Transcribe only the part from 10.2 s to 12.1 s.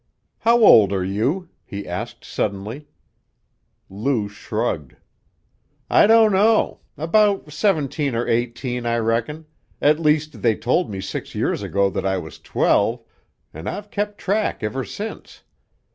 they told me six years ago that